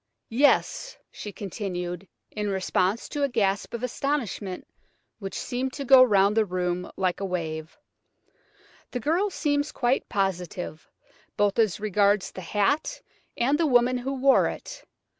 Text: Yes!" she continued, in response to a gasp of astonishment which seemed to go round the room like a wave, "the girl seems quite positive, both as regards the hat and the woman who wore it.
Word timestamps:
Yes!" 0.31 0.97
she 1.11 1.31
continued, 1.31 2.07
in 2.31 2.49
response 2.49 3.07
to 3.09 3.21
a 3.21 3.29
gasp 3.29 3.71
of 3.75 3.83
astonishment 3.83 4.65
which 5.19 5.37
seemed 5.37 5.73
to 5.73 5.85
go 5.85 6.01
round 6.01 6.35
the 6.35 6.43
room 6.43 6.89
like 6.97 7.19
a 7.19 7.25
wave, 7.25 7.77
"the 8.89 8.99
girl 8.99 9.29
seems 9.29 9.71
quite 9.71 10.09
positive, 10.09 10.89
both 11.37 11.59
as 11.59 11.79
regards 11.79 12.31
the 12.31 12.41
hat 12.41 12.99
and 13.37 13.59
the 13.59 13.67
woman 13.67 13.99
who 13.99 14.13
wore 14.15 14.47
it. 14.47 14.83